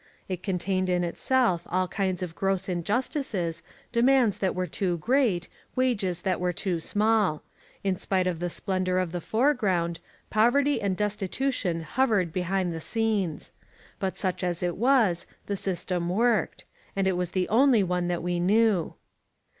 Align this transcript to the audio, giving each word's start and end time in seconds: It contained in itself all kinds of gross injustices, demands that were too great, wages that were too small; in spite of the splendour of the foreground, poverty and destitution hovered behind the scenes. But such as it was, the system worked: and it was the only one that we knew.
It 0.27 0.41
contained 0.41 0.89
in 0.89 1.03
itself 1.03 1.61
all 1.67 1.87
kinds 1.87 2.23
of 2.23 2.33
gross 2.33 2.67
injustices, 2.67 3.61
demands 3.91 4.39
that 4.39 4.55
were 4.55 4.65
too 4.65 4.97
great, 4.97 5.47
wages 5.75 6.23
that 6.23 6.39
were 6.39 6.51
too 6.51 6.79
small; 6.79 7.43
in 7.83 7.95
spite 7.97 8.25
of 8.25 8.39
the 8.39 8.49
splendour 8.49 8.97
of 8.97 9.11
the 9.11 9.21
foreground, 9.21 9.99
poverty 10.31 10.81
and 10.81 10.97
destitution 10.97 11.83
hovered 11.83 12.33
behind 12.33 12.73
the 12.73 12.81
scenes. 12.81 13.51
But 13.99 14.17
such 14.17 14.43
as 14.43 14.63
it 14.63 14.75
was, 14.75 15.27
the 15.45 15.55
system 15.55 16.09
worked: 16.09 16.65
and 16.95 17.05
it 17.05 17.15
was 17.15 17.29
the 17.29 17.47
only 17.49 17.83
one 17.83 18.07
that 18.07 18.23
we 18.23 18.39
knew. 18.39 18.95